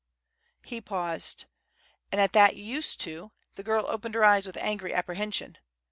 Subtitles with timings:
[0.63, 1.45] He paused;
[2.11, 5.59] and at that "used to" the girl opened her eyes with angry apprehension.